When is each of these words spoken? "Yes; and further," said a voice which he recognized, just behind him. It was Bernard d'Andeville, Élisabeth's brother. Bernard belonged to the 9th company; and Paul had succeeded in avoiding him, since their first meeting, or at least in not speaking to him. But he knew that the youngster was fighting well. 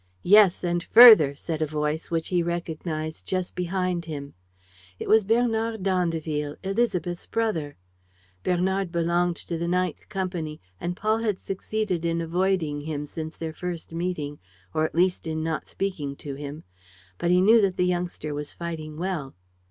"Yes; 0.23 0.63
and 0.63 0.81
further," 0.81 1.35
said 1.35 1.61
a 1.61 1.67
voice 1.67 2.09
which 2.09 2.29
he 2.29 2.41
recognized, 2.41 3.27
just 3.27 3.53
behind 3.53 4.05
him. 4.05 4.33
It 4.97 5.07
was 5.07 5.23
Bernard 5.23 5.83
d'Andeville, 5.83 6.55
Élisabeth's 6.63 7.27
brother. 7.29 7.77
Bernard 8.41 8.91
belonged 8.91 9.35
to 9.35 9.59
the 9.59 9.67
9th 9.67 10.09
company; 10.09 10.59
and 10.79 10.97
Paul 10.97 11.19
had 11.19 11.39
succeeded 11.39 12.03
in 12.03 12.19
avoiding 12.19 12.81
him, 12.81 13.05
since 13.05 13.37
their 13.37 13.53
first 13.53 13.91
meeting, 13.91 14.39
or 14.73 14.85
at 14.85 14.95
least 14.95 15.27
in 15.27 15.43
not 15.43 15.67
speaking 15.67 16.15
to 16.15 16.33
him. 16.33 16.63
But 17.19 17.29
he 17.29 17.39
knew 17.39 17.61
that 17.61 17.77
the 17.77 17.85
youngster 17.85 18.33
was 18.33 18.55
fighting 18.55 18.97
well. 18.97 19.35